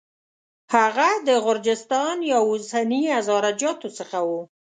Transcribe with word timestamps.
هغه 0.75 1.09
د 1.27 1.29
غرجستان 1.45 2.17
یا 2.31 2.39
اوسني 2.49 3.01
هزاره 3.15 3.51
جاتو 3.61 3.89
څخه 3.97 4.17
و. 4.27 4.29